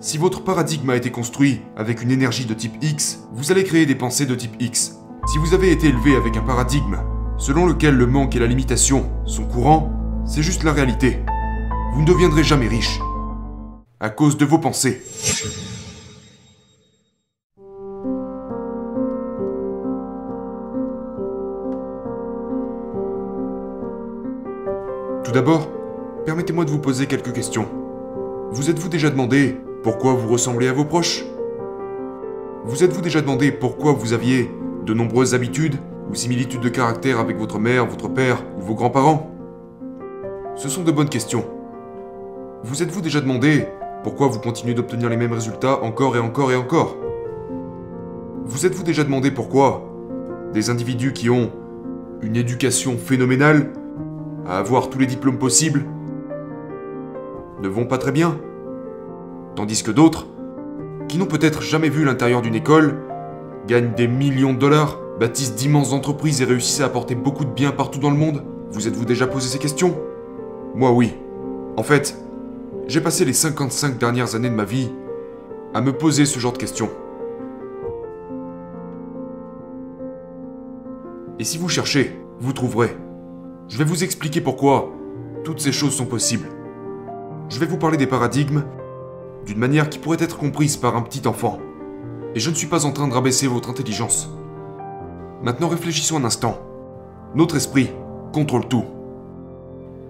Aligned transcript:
Si 0.00 0.18
votre 0.18 0.44
paradigme 0.44 0.90
a 0.90 0.96
été 0.96 1.10
construit 1.10 1.62
avec 1.76 2.02
une 2.02 2.10
énergie 2.10 2.44
de 2.44 2.54
type 2.54 2.74
X, 2.82 3.20
vous 3.32 3.52
allez 3.52 3.64
créer 3.64 3.86
des 3.86 3.94
pensées 3.94 4.26
de 4.26 4.34
type 4.34 4.54
X. 4.60 4.98
Si 5.26 5.38
vous 5.38 5.54
avez 5.54 5.72
été 5.72 5.88
élevé 5.88 6.16
avec 6.16 6.36
un 6.36 6.42
paradigme 6.42 6.98
selon 7.38 7.66
lequel 7.66 7.96
le 7.96 8.06
manque 8.06 8.36
et 8.36 8.38
la 8.38 8.46
limitation 8.46 9.10
sont 9.24 9.46
courants, 9.46 9.90
c'est 10.26 10.42
juste 10.42 10.62
la 10.62 10.72
réalité. 10.72 11.18
Vous 11.94 12.02
ne 12.02 12.06
deviendrez 12.06 12.44
jamais 12.44 12.68
riche. 12.68 13.00
À 14.00 14.10
cause 14.10 14.36
de 14.36 14.44
vos 14.44 14.58
pensées. 14.58 15.02
Tout 25.24 25.32
d'abord, 25.32 25.68
permettez-moi 26.26 26.66
de 26.66 26.70
vous 26.70 26.78
poser 26.78 27.06
quelques 27.06 27.32
questions. 27.32 27.68
Vous 28.52 28.68
êtes-vous 28.68 28.88
déjà 28.88 29.10
demandé 29.10 29.63
pourquoi 29.84 30.14
vous 30.14 30.28
ressemblez 30.28 30.66
à 30.66 30.72
vos 30.72 30.86
proches? 30.86 31.26
Vous 32.64 32.82
êtes-vous 32.82 33.02
déjà 33.02 33.20
demandé 33.20 33.52
pourquoi 33.52 33.92
vous 33.92 34.14
aviez 34.14 34.50
de 34.86 34.94
nombreuses 34.94 35.34
habitudes 35.34 35.76
ou 36.10 36.14
similitudes 36.14 36.62
de 36.62 36.70
caractère 36.70 37.20
avec 37.20 37.36
votre 37.36 37.58
mère, 37.58 37.86
votre 37.86 38.08
père 38.08 38.42
ou 38.56 38.62
vos 38.62 38.74
grands-parents? 38.74 39.30
Ce 40.56 40.70
sont 40.70 40.84
de 40.84 40.90
bonnes 40.90 41.10
questions. 41.10 41.44
Vous 42.62 42.82
êtes-vous 42.82 43.02
déjà 43.02 43.20
demandé 43.20 43.68
pourquoi 44.02 44.28
vous 44.28 44.40
continuez 44.40 44.72
d'obtenir 44.72 45.10
les 45.10 45.18
mêmes 45.18 45.34
résultats 45.34 45.82
encore 45.82 46.16
et 46.16 46.20
encore 46.20 46.50
et 46.50 46.56
encore? 46.56 46.96
Vous 48.46 48.64
êtes-vous 48.64 48.84
déjà 48.84 49.04
demandé 49.04 49.30
pourquoi 49.30 49.82
des 50.54 50.70
individus 50.70 51.12
qui 51.12 51.28
ont 51.28 51.50
une 52.22 52.36
éducation 52.36 52.96
phénoménale, 52.96 53.74
à 54.46 54.56
avoir 54.56 54.88
tous 54.88 54.98
les 54.98 55.06
diplômes 55.06 55.38
possibles, 55.38 55.84
ne 57.60 57.68
vont 57.68 57.84
pas 57.84 57.98
très 57.98 58.12
bien? 58.12 58.38
Tandis 59.56 59.82
que 59.82 59.92
d'autres, 59.92 60.26
qui 61.08 61.16
n'ont 61.16 61.26
peut-être 61.26 61.62
jamais 61.62 61.88
vu 61.88 62.04
l'intérieur 62.04 62.42
d'une 62.42 62.56
école, 62.56 62.98
gagnent 63.68 63.94
des 63.94 64.08
millions 64.08 64.52
de 64.52 64.58
dollars, 64.58 64.98
bâtissent 65.20 65.54
d'immenses 65.54 65.92
entreprises 65.92 66.42
et 66.42 66.44
réussissent 66.44 66.80
à 66.80 66.86
apporter 66.86 67.14
beaucoup 67.14 67.44
de 67.44 67.52
bien 67.52 67.70
partout 67.70 68.00
dans 68.00 68.10
le 68.10 68.16
monde 68.16 68.42
Vous 68.72 68.88
êtes-vous 68.88 69.04
déjà 69.04 69.26
posé 69.26 69.48
ces 69.48 69.58
questions? 69.58 69.96
Moi 70.74 70.90
oui. 70.90 71.14
En 71.76 71.84
fait, 71.84 72.18
j'ai 72.88 73.00
passé 73.00 73.24
les 73.24 73.32
55 73.32 73.96
dernières 73.96 74.34
années 74.34 74.50
de 74.50 74.54
ma 74.54 74.64
vie 74.64 74.90
à 75.72 75.80
me 75.80 75.92
poser 75.92 76.24
ce 76.24 76.38
genre 76.38 76.52
de 76.52 76.58
questions. 76.58 76.90
Et 81.38 81.44
si 81.44 81.58
vous 81.58 81.68
cherchez, 81.68 82.18
vous 82.40 82.52
trouverez. 82.52 82.96
Je 83.68 83.78
vais 83.78 83.84
vous 83.84 84.02
expliquer 84.02 84.40
pourquoi 84.40 84.90
toutes 85.44 85.60
ces 85.60 85.72
choses 85.72 85.94
sont 85.94 86.06
possibles. 86.06 86.48
Je 87.48 87.58
vais 87.60 87.66
vous 87.66 87.76
parler 87.78 87.96
des 87.96 88.06
paradigmes 88.06 88.64
d'une 89.46 89.58
manière 89.58 89.90
qui 89.90 89.98
pourrait 89.98 90.22
être 90.22 90.38
comprise 90.38 90.76
par 90.76 90.96
un 90.96 91.02
petit 91.02 91.26
enfant. 91.26 91.58
Et 92.34 92.40
je 92.40 92.50
ne 92.50 92.54
suis 92.54 92.66
pas 92.66 92.84
en 92.84 92.92
train 92.92 93.08
de 93.08 93.14
rabaisser 93.14 93.46
votre 93.46 93.70
intelligence. 93.70 94.30
Maintenant 95.42 95.68
réfléchissons 95.68 96.16
un 96.16 96.24
instant. 96.24 96.58
Notre 97.34 97.56
esprit 97.56 97.90
contrôle 98.32 98.66
tout. 98.66 98.84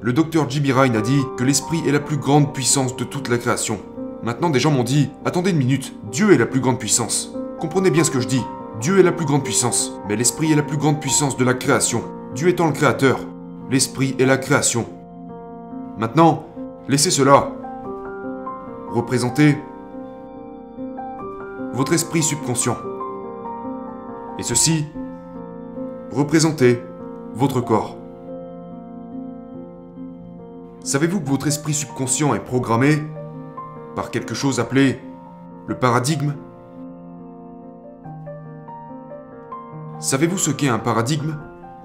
Le 0.01 0.13
docteur 0.13 0.47
Ryan 0.49 0.95
a 0.95 1.01
dit 1.01 1.23
que 1.37 1.45
l'esprit 1.45 1.83
est 1.87 1.93
la 1.93 2.01
plus 2.01 2.19
grande 2.19 2.53
puissance 2.53 2.97
de 2.97 3.05
toute 3.05 3.29
la 3.29 3.39
création. 3.39 3.79
Maintenant 4.23 4.51
des 4.51 4.61
gens 4.61 4.71
m'ont 4.71 4.85
dit, 4.85 5.11
attendez 5.25 5.51
une 5.51 5.57
minute, 5.57 5.95
Dieu 6.13 6.33
est 6.33 6.39
la 6.39 6.47
plus 6.47 6.61
grande 6.61 6.79
puissance. 6.79 7.35
Comprenez 7.59 7.91
bien 7.91 8.05
ce 8.05 8.11
que 8.11 8.21
je 8.21 8.29
dis. 8.29 8.43
Dieu 8.81 8.99
est 8.99 9.03
la 9.03 9.13
plus 9.13 9.27
grande 9.27 9.45
puissance, 9.45 9.93
mais 10.09 10.17
l'esprit 10.17 10.53
est 10.53 10.57
la 10.57 10.63
plus 10.63 10.77
grande 10.77 11.01
puissance 11.01 11.37
de 11.37 11.45
la 11.45 11.55
création. 11.55 12.03
Dieu 12.35 12.49
étant 12.49 12.67
le 12.67 12.73
créateur, 12.73 13.21
l'esprit 13.71 14.15
est 14.19 14.27
la 14.27 14.37
création. 14.37 14.87
Maintenant, 15.99 16.47
laissez 16.89 17.11
cela 17.11 17.53
représenter 18.95 19.59
votre 21.73 21.93
esprit 21.93 22.23
subconscient. 22.23 22.77
Et 24.39 24.45
ceci 24.45 24.87
représenter 26.13 26.81
votre 27.35 27.61
corps. 27.61 27.97
Savez-vous 30.85 31.21
que 31.21 31.29
votre 31.29 31.49
esprit 31.49 31.75
subconscient 31.75 32.35
est 32.35 32.45
programmé 32.45 33.03
par 33.97 34.13
quelque 34.13 34.35
chose 34.35 34.61
appelé 34.61 35.01
le 35.67 35.77
paradigme? 35.77 36.35
Savez-vous 39.99 40.39
ce 40.39 40.53
qu'est 40.53 40.69
un 40.69 40.79
paradigme? 40.79 41.37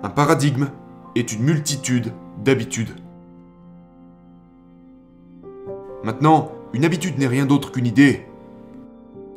Un 0.03 0.09
paradigme 0.09 0.67
est 1.16 1.31
une 1.31 1.44
multitude 1.44 2.13
d'habitudes. 2.38 2.95
Maintenant, 6.03 6.51
une 6.74 6.85
habitude 6.85 7.18
n'est 7.18 7.28
rien 7.28 7.46
d'autre 7.46 7.72
qu'une 7.72 7.88
idée 7.88 8.25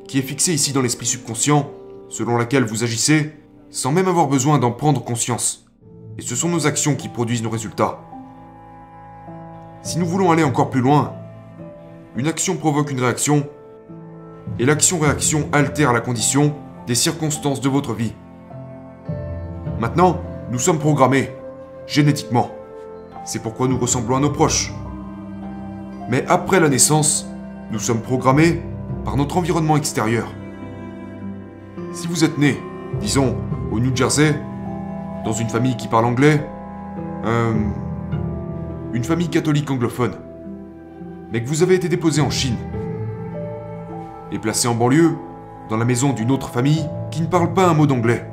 qui 0.07 0.19
est 0.19 0.23
fixée 0.23 0.53
ici 0.53 0.73
dans 0.73 0.83
l'esprit 0.83 1.07
subconscient, 1.07 1.71
selon 2.09 2.37
laquelle 2.37 2.65
vous 2.65 2.85
agissez 2.85 3.33
sans 3.71 3.93
même 3.93 4.09
avoir 4.09 4.29
besoin 4.29 4.59
d'en 4.59 4.71
prendre 4.71 5.03
conscience. 5.03 5.67
Et 6.19 6.23
ce 6.23 6.37
sont 6.37 6.51
nos 6.51 6.67
actions 6.67 6.95
qui 6.95 7.09
produisent 7.09 7.43
nos 7.43 7.49
résultats. 7.49 8.01
Si 9.83 9.99
nous 9.99 10.05
voulons 10.05 10.31
aller 10.31 10.45
encore 10.45 10.69
plus 10.69 10.83
loin, 10.83 11.15
une 12.17 12.29
action 12.29 12.57
provoque 12.57 12.91
une 12.91 13.01
réaction, 13.01 13.49
et 14.59 14.67
l'action-réaction 14.67 15.49
altère 15.53 15.95
la 15.95 16.01
condition 16.01 16.55
des 16.87 16.95
circonstances 16.95 17.63
de 17.63 17.71
votre 17.71 17.95
vie. 17.95 18.13
Maintenant, 19.81 20.21
nous 20.51 20.59
sommes 20.59 20.79
programmés, 20.79 21.31
génétiquement. 21.87 22.51
C'est 23.25 23.43
pourquoi 23.43 23.69
nous 23.69 23.79
ressemblons 23.79 24.17
à 24.17 24.21
nos 24.21 24.31
proches. 24.31 24.71
Mais 26.13 26.27
après 26.29 26.61
la 26.61 26.69
naissance, 26.69 27.27
nous 27.71 27.79
sommes 27.79 28.03
programmés 28.03 28.61
par 29.03 29.17
notre 29.17 29.39
environnement 29.39 29.79
extérieur. 29.79 30.31
Si 31.95 32.07
vous 32.07 32.23
êtes 32.23 32.37
né, 32.37 32.61
disons, 33.01 33.35
au 33.71 33.81
New 33.81 33.97
Jersey, 33.97 34.39
dans 35.25 35.33
une 35.33 35.49
famille 35.49 35.75
qui 35.75 35.89
parle 35.89 36.05
anglais, 36.05 36.47
euh, 37.25 37.55
une 38.93 39.05
famille 39.05 39.31
catholique 39.31 39.71
anglophone, 39.71 40.13
mais 41.33 41.43
que 41.43 41.49
vous 41.49 41.63
avez 41.63 41.77
été 41.77 41.89
déposé 41.89 42.21
en 42.21 42.29
Chine, 42.29 42.59
et 44.31 44.39
placé 44.39 44.69
en 44.69 44.75
banlieue, 44.75 45.17
dans 45.71 45.79
la 45.79 45.87
maison 45.87 46.13
d'une 46.13 46.31
autre 46.31 46.51
famille 46.51 46.85
qui 47.11 47.23
ne 47.23 47.27
parle 47.27 47.55
pas 47.55 47.67
un 47.67 47.73
mot 47.73 47.87
d'anglais. 47.87 48.29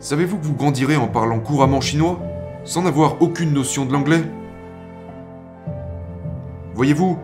Savez-vous 0.00 0.38
que 0.38 0.44
vous 0.44 0.54
grandirez 0.54 0.96
en 0.96 1.06
parlant 1.06 1.38
couramment 1.38 1.80
chinois, 1.80 2.18
sans 2.64 2.84
avoir 2.84 3.22
aucune 3.22 3.52
notion 3.52 3.86
de 3.86 3.92
l'anglais? 3.92 4.24
Voyez-vous, 6.78 7.18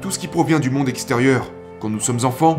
tout 0.00 0.10
ce 0.10 0.18
qui 0.18 0.26
provient 0.26 0.58
du 0.58 0.68
monde 0.68 0.88
extérieur, 0.88 1.52
quand 1.78 1.88
nous 1.88 2.00
sommes 2.00 2.24
enfants, 2.24 2.58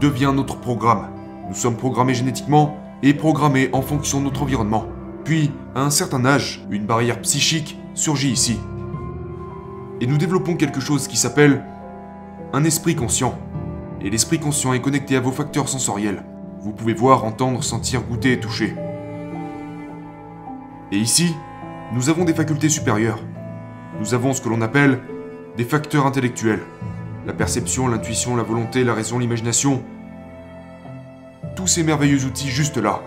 devient 0.00 0.32
notre 0.34 0.58
programme. 0.58 1.10
Nous 1.48 1.54
sommes 1.54 1.76
programmés 1.76 2.14
génétiquement 2.14 2.76
et 3.04 3.14
programmés 3.14 3.70
en 3.72 3.80
fonction 3.80 4.18
de 4.18 4.24
notre 4.24 4.42
environnement. 4.42 4.86
Puis, 5.24 5.52
à 5.76 5.82
un 5.82 5.90
certain 5.90 6.24
âge, 6.24 6.66
une 6.72 6.84
barrière 6.84 7.20
psychique 7.20 7.78
surgit 7.94 8.32
ici. 8.32 8.58
Et 10.00 10.08
nous 10.08 10.18
développons 10.18 10.56
quelque 10.56 10.80
chose 10.80 11.06
qui 11.06 11.16
s'appelle 11.16 11.64
un 12.52 12.64
esprit 12.64 12.96
conscient. 12.96 13.38
Et 14.00 14.10
l'esprit 14.10 14.40
conscient 14.40 14.72
est 14.72 14.82
connecté 14.82 15.14
à 15.14 15.20
vos 15.20 15.30
facteurs 15.30 15.68
sensoriels. 15.68 16.24
Vous 16.58 16.72
pouvez 16.72 16.92
voir, 16.92 17.22
entendre, 17.22 17.62
sentir, 17.62 18.02
goûter 18.02 18.32
et 18.32 18.40
toucher. 18.40 18.74
Et 20.90 20.96
ici, 20.96 21.32
nous 21.92 22.10
avons 22.10 22.24
des 22.24 22.34
facultés 22.34 22.68
supérieures. 22.68 23.22
Nous 24.00 24.12
avons 24.12 24.32
ce 24.32 24.40
que 24.40 24.48
l'on 24.48 24.60
appelle 24.60 24.98
des 25.56 25.64
facteurs 25.64 26.06
intellectuels. 26.06 26.62
La 27.26 27.32
perception, 27.32 27.86
l'intuition, 27.86 28.36
la 28.36 28.42
volonté, 28.42 28.84
la 28.84 28.94
raison, 28.94 29.18
l'imagination. 29.18 29.82
Tous 31.56 31.66
ces 31.66 31.82
merveilleux 31.82 32.24
outils 32.24 32.48
juste 32.48 32.78
là. 32.78 33.02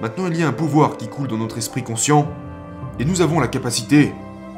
Maintenant, 0.00 0.26
il 0.26 0.38
y 0.38 0.42
a 0.42 0.48
un 0.48 0.52
pouvoir 0.52 0.96
qui 0.96 1.08
coule 1.08 1.28
dans 1.28 1.38
notre 1.38 1.58
esprit 1.58 1.82
conscient, 1.82 2.28
et 2.98 3.04
nous 3.04 3.22
avons 3.22 3.40
la 3.40 3.48
capacité 3.48 4.12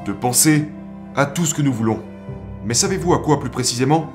de 0.06 0.12
penser 0.12 0.68
à 1.14 1.26
tout 1.26 1.44
ce 1.44 1.54
que 1.54 1.62
nous 1.62 1.72
voulons. 1.72 2.00
Mais 2.64 2.74
savez-vous 2.74 3.14
à 3.14 3.18
quoi 3.18 3.38
plus 3.38 3.50
précisément? 3.50 4.10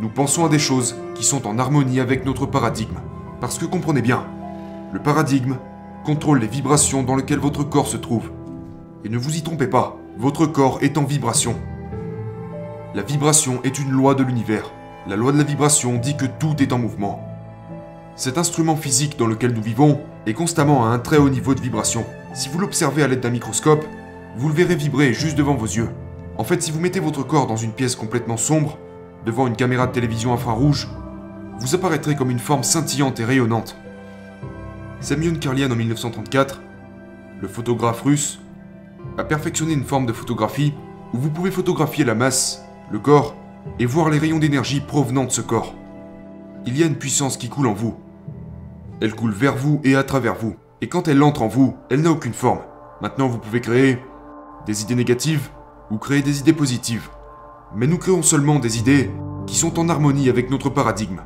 Nous 0.00 0.08
pensons 0.10 0.44
à 0.44 0.50
des 0.50 0.58
choses 0.58 0.96
qui 1.14 1.24
sont 1.24 1.46
en 1.46 1.58
harmonie 1.58 2.00
avec 2.00 2.26
notre 2.26 2.44
paradigme. 2.44 2.98
Parce 3.40 3.58
que 3.58 3.64
comprenez 3.64 4.02
bien, 4.02 4.24
le 4.92 5.00
paradigme 5.00 5.56
contrôle 6.04 6.40
les 6.40 6.46
vibrations 6.46 7.02
dans 7.02 7.16
lesquelles 7.16 7.38
votre 7.38 7.64
corps 7.64 7.86
se 7.86 7.96
trouve. 7.96 8.30
Et 9.04 9.08
ne 9.08 9.18
vous 9.18 9.36
y 9.36 9.42
trompez 9.42 9.68
pas, 9.68 9.96
votre 10.18 10.46
corps 10.46 10.78
est 10.82 10.98
en 10.98 11.04
vibration. 11.04 11.56
La 12.96 13.02
vibration 13.02 13.60
est 13.62 13.78
une 13.78 13.90
loi 13.90 14.14
de 14.14 14.22
l'univers. 14.22 14.72
La 15.06 15.16
loi 15.16 15.30
de 15.30 15.36
la 15.36 15.44
vibration 15.44 15.98
dit 15.98 16.16
que 16.16 16.24
tout 16.24 16.62
est 16.62 16.72
en 16.72 16.78
mouvement. 16.78 17.20
Cet 18.14 18.38
instrument 18.38 18.74
physique 18.74 19.18
dans 19.18 19.26
lequel 19.26 19.52
nous 19.52 19.60
vivons 19.60 20.00
est 20.24 20.32
constamment 20.32 20.86
à 20.86 20.88
un 20.88 20.98
très 20.98 21.18
haut 21.18 21.28
niveau 21.28 21.54
de 21.54 21.60
vibration. 21.60 22.06
Si 22.32 22.48
vous 22.48 22.58
l'observez 22.58 23.02
à 23.02 23.06
l'aide 23.06 23.20
d'un 23.20 23.28
microscope, 23.28 23.84
vous 24.38 24.48
le 24.48 24.54
verrez 24.54 24.76
vibrer 24.76 25.12
juste 25.12 25.36
devant 25.36 25.56
vos 25.56 25.66
yeux. 25.66 25.90
En 26.38 26.44
fait, 26.44 26.62
si 26.62 26.70
vous 26.70 26.80
mettez 26.80 26.98
votre 26.98 27.22
corps 27.22 27.46
dans 27.46 27.56
une 27.56 27.72
pièce 27.72 27.96
complètement 27.96 28.38
sombre, 28.38 28.78
devant 29.26 29.46
une 29.46 29.56
caméra 29.56 29.86
de 29.86 29.92
télévision 29.92 30.32
infrarouge, 30.32 30.88
vous 31.58 31.74
apparaîtrez 31.74 32.16
comme 32.16 32.30
une 32.30 32.38
forme 32.38 32.64
scintillante 32.64 33.20
et 33.20 33.26
rayonnante. 33.26 33.76
Semyon 35.02 35.34
Kirlian 35.34 35.70
en 35.70 35.76
1934, 35.76 36.62
le 37.42 37.48
photographe 37.48 38.00
russe, 38.00 38.40
a 39.18 39.24
perfectionné 39.24 39.74
une 39.74 39.84
forme 39.84 40.06
de 40.06 40.14
photographie 40.14 40.72
où 41.12 41.18
vous 41.18 41.28
pouvez 41.28 41.50
photographier 41.50 42.02
la 42.02 42.14
masse 42.14 42.65
le 42.90 42.98
corps 42.98 43.34
et 43.78 43.86
voir 43.86 44.10
les 44.10 44.18
rayons 44.18 44.38
d'énergie 44.38 44.80
provenant 44.80 45.24
de 45.24 45.30
ce 45.30 45.40
corps. 45.40 45.74
Il 46.66 46.76
y 46.78 46.82
a 46.82 46.86
une 46.86 46.96
puissance 46.96 47.36
qui 47.36 47.48
coule 47.48 47.66
en 47.66 47.72
vous. 47.72 47.96
Elle 49.00 49.14
coule 49.14 49.32
vers 49.32 49.56
vous 49.56 49.80
et 49.84 49.96
à 49.96 50.02
travers 50.02 50.34
vous. 50.34 50.56
Et 50.80 50.88
quand 50.88 51.08
elle 51.08 51.22
entre 51.22 51.42
en 51.42 51.48
vous, 51.48 51.76
elle 51.90 52.02
n'a 52.02 52.10
aucune 52.10 52.32
forme. 52.32 52.60
Maintenant, 53.02 53.28
vous 53.28 53.38
pouvez 53.38 53.60
créer 53.60 53.98
des 54.66 54.82
idées 54.82 54.94
négatives 54.94 55.48
ou 55.90 55.98
créer 55.98 56.22
des 56.22 56.40
idées 56.40 56.52
positives. 56.52 57.08
Mais 57.74 57.86
nous 57.86 57.98
créons 57.98 58.22
seulement 58.22 58.58
des 58.58 58.78
idées 58.78 59.10
qui 59.46 59.56
sont 59.56 59.78
en 59.78 59.88
harmonie 59.88 60.28
avec 60.28 60.50
notre 60.50 60.70
paradigme. 60.70 61.22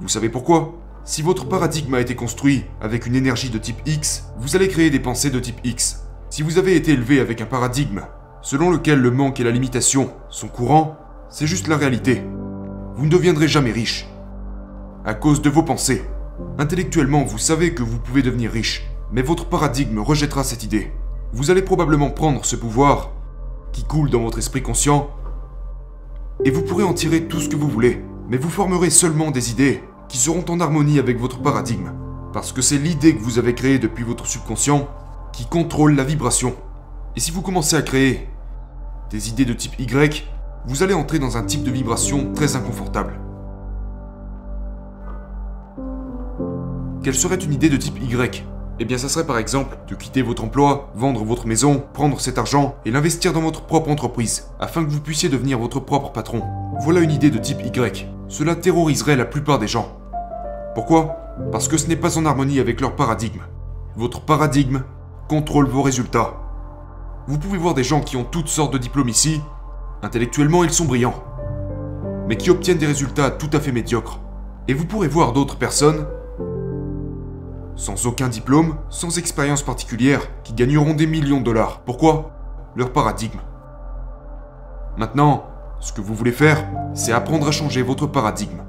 Vous 0.00 0.08
savez 0.08 0.28
pourquoi? 0.28 0.74
Si 1.04 1.22
votre 1.22 1.48
paradigme 1.48 1.94
a 1.94 2.00
été 2.00 2.14
construit 2.14 2.64
avec 2.80 3.06
une 3.06 3.16
énergie 3.16 3.50
de 3.50 3.58
type 3.58 3.80
X, 3.86 4.26
vous 4.38 4.54
allez 4.54 4.68
créer 4.68 4.90
des 4.90 5.00
pensées 5.00 5.30
de 5.30 5.40
type 5.40 5.60
X. 5.64 6.04
Si 6.28 6.42
vous 6.42 6.58
avez 6.58 6.76
été 6.76 6.92
élevé 6.92 7.20
avec 7.20 7.40
un 7.40 7.46
paradigme 7.46 8.02
selon 8.42 8.70
lequel 8.70 9.00
le 9.00 9.10
manque 9.10 9.40
et 9.40 9.44
la 9.44 9.50
limitation 9.50 10.10
sont 10.28 10.48
courants, 10.48 10.96
c'est 11.28 11.46
juste 11.46 11.68
la 11.68 11.76
réalité. 11.76 12.22
Vous 12.94 13.04
ne 13.04 13.10
deviendrez 13.10 13.48
jamais 13.48 13.72
riche. 13.72 14.08
À 15.04 15.14
cause 15.14 15.42
de 15.42 15.50
vos 15.50 15.62
pensées. 15.62 16.04
Intellectuellement, 16.58 17.24
vous 17.24 17.38
savez 17.38 17.74
que 17.74 17.82
vous 17.82 17.98
pouvez 17.98 18.22
devenir 18.22 18.50
riche, 18.50 18.90
mais 19.12 19.22
votre 19.22 19.46
paradigme 19.46 19.98
rejettera 19.98 20.44
cette 20.44 20.64
idée. 20.64 20.92
Vous 21.32 21.50
allez 21.50 21.62
probablement 21.62 22.10
prendre 22.10 22.44
ce 22.44 22.56
pouvoir 22.56 23.10
qui 23.72 23.84
coule 23.84 24.10
dans 24.10 24.22
votre 24.22 24.38
esprit 24.38 24.62
conscient 24.62 25.10
et 26.44 26.50
vous 26.50 26.62
pourrez 26.62 26.84
en 26.84 26.94
tirer 26.94 27.24
tout 27.24 27.40
ce 27.40 27.48
que 27.48 27.56
vous 27.56 27.68
voulez, 27.68 28.02
mais 28.28 28.38
vous 28.38 28.48
formerez 28.48 28.90
seulement 28.90 29.30
des 29.30 29.50
idées 29.50 29.82
qui 30.08 30.16
seront 30.16 30.44
en 30.48 30.60
harmonie 30.60 30.98
avec 30.98 31.20
votre 31.20 31.42
paradigme, 31.42 31.92
parce 32.32 32.52
que 32.52 32.62
c'est 32.62 32.78
l'idée 32.78 33.14
que 33.14 33.22
vous 33.22 33.38
avez 33.38 33.54
créée 33.54 33.78
depuis 33.78 34.04
votre 34.04 34.26
subconscient 34.26 34.88
qui 35.32 35.46
contrôle 35.46 35.94
la 35.94 36.04
vibration. 36.04 36.54
Et 37.14 37.20
si 37.20 37.30
vous 37.30 37.42
commencez 37.42 37.76
à 37.76 37.82
créer 37.82 38.29
des 39.10 39.28
idées 39.28 39.44
de 39.44 39.52
type 39.52 39.78
Y, 39.78 40.24
vous 40.66 40.82
allez 40.82 40.94
entrer 40.94 41.18
dans 41.18 41.36
un 41.36 41.42
type 41.42 41.64
de 41.64 41.70
vibration 41.70 42.32
très 42.32 42.54
inconfortable. 42.54 43.18
Quelle 47.02 47.14
serait 47.14 47.36
une 47.36 47.52
idée 47.52 47.68
de 47.68 47.76
type 47.76 48.00
Y? 48.00 48.44
Eh 48.78 48.84
bien, 48.84 48.98
ça 48.98 49.08
serait 49.08 49.26
par 49.26 49.38
exemple 49.38 49.76
de 49.88 49.94
quitter 49.94 50.22
votre 50.22 50.44
emploi, 50.44 50.90
vendre 50.94 51.24
votre 51.24 51.46
maison, 51.46 51.82
prendre 51.92 52.20
cet 52.20 52.38
argent 52.38 52.76
et 52.84 52.90
l'investir 52.90 53.32
dans 53.32 53.40
votre 53.40 53.62
propre 53.62 53.90
entreprise, 53.90 54.48
afin 54.60 54.84
que 54.84 54.90
vous 54.90 55.00
puissiez 55.00 55.28
devenir 55.28 55.58
votre 55.58 55.80
propre 55.80 56.12
patron. 56.12 56.42
Voilà 56.80 57.00
une 57.00 57.10
idée 57.10 57.30
de 57.30 57.38
type 57.38 57.64
Y. 57.64 58.06
Cela 58.28 58.54
terroriserait 58.54 59.16
la 59.16 59.24
plupart 59.24 59.58
des 59.58 59.68
gens. 59.68 59.98
Pourquoi? 60.74 61.16
Parce 61.50 61.68
que 61.68 61.76
ce 61.76 61.88
n'est 61.88 61.96
pas 61.96 62.16
en 62.16 62.26
harmonie 62.26 62.60
avec 62.60 62.80
leur 62.80 62.94
paradigme. 62.94 63.42
Votre 63.96 64.20
paradigme 64.20 64.82
contrôle 65.28 65.66
vos 65.66 65.82
résultats. 65.82 66.49
Vous 67.26 67.38
pouvez 67.38 67.58
voir 67.58 67.74
des 67.74 67.84
gens 67.84 68.00
qui 68.00 68.16
ont 68.16 68.24
toutes 68.24 68.48
sortes 68.48 68.72
de 68.72 68.78
diplômes 68.78 69.08
ici. 69.08 69.40
Intellectuellement, 70.02 70.64
ils 70.64 70.72
sont 70.72 70.86
brillants. 70.86 71.22
Mais 72.28 72.36
qui 72.36 72.50
obtiennent 72.50 72.78
des 72.78 72.86
résultats 72.86 73.30
tout 73.30 73.50
à 73.52 73.60
fait 73.60 73.72
médiocres. 73.72 74.20
Et 74.68 74.74
vous 74.74 74.86
pourrez 74.86 75.08
voir 75.08 75.32
d'autres 75.32 75.56
personnes 75.56 76.06
sans 77.80 78.06
aucun 78.06 78.28
diplôme, 78.28 78.76
sans 78.90 79.16
expérience 79.16 79.62
particulière, 79.62 80.20
qui 80.44 80.52
gagneront 80.52 80.92
des 80.92 81.06
millions 81.06 81.40
de 81.40 81.44
dollars. 81.44 81.80
Pourquoi? 81.80 82.30
Leur 82.76 82.92
paradigme. 82.92 83.38
Maintenant, 84.98 85.46
ce 85.80 85.94
que 85.94 86.02
vous 86.02 86.14
voulez 86.14 86.32
faire, 86.32 86.62
c'est 86.92 87.12
apprendre 87.12 87.48
à 87.48 87.52
changer 87.52 87.80
votre 87.80 88.06
paradigme. 88.06 88.60